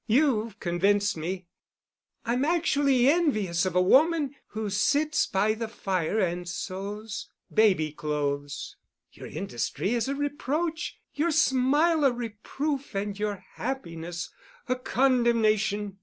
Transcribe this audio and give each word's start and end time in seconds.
You've 0.07 0.59
convinced 0.59 1.15
me. 1.15 1.45
I'm 2.25 2.43
actually 2.43 3.07
envious 3.07 3.67
of 3.67 3.75
a 3.75 3.81
woman 3.83 4.33
who 4.47 4.71
sits 4.71 5.27
by 5.27 5.53
the 5.53 5.67
fire 5.67 6.17
and 6.17 6.49
sews 6.49 7.29
baby 7.53 7.91
clothes. 7.91 8.77
Your 9.11 9.27
industry 9.27 9.93
is 9.93 10.07
a 10.07 10.15
reproach—your 10.15 11.29
smile 11.29 12.03
a 12.03 12.11
reproof 12.11 12.95
and 12.95 13.19
your 13.19 13.45
happiness 13.53 14.31
a 14.67 14.75
condemnation. 14.75 15.99